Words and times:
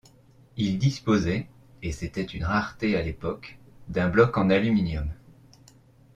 Ils 0.57 0.79
disposaient, 0.79 1.45
et 1.83 1.91
c'était 1.91 2.23
une 2.23 2.43
rareté 2.43 2.97
à 2.97 3.03
l'époque, 3.03 3.59
d'un 3.87 4.09
bloc 4.09 4.35
en 4.35 4.49
aluminium. 4.49 5.05